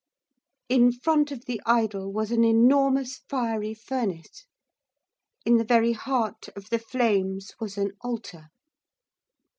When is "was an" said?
2.11-2.43, 7.59-7.91